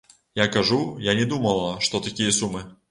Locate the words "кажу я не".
0.55-1.29